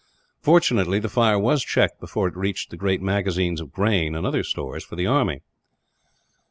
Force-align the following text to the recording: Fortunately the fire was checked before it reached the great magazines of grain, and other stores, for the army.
Fortunately 0.41 0.97
the 0.97 1.09
fire 1.09 1.37
was 1.37 1.63
checked 1.63 1.99
before 1.99 2.27
it 2.27 2.35
reached 2.35 2.71
the 2.71 2.75
great 2.75 3.03
magazines 3.03 3.61
of 3.61 3.71
grain, 3.71 4.15
and 4.15 4.25
other 4.25 4.43
stores, 4.43 4.83
for 4.83 4.95
the 4.95 5.05
army. 5.05 5.41